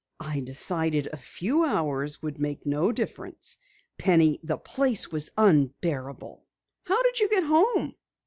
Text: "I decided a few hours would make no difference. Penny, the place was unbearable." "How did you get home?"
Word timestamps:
"I 0.19 0.39
decided 0.39 1.05
a 1.05 1.15
few 1.17 1.63
hours 1.63 2.23
would 2.23 2.39
make 2.39 2.65
no 2.65 2.91
difference. 2.91 3.59
Penny, 3.99 4.39
the 4.41 4.57
place 4.57 5.11
was 5.11 5.31
unbearable." 5.37 6.43
"How 6.87 7.03
did 7.03 7.19
you 7.19 7.29
get 7.29 7.43
home?" 7.43 7.93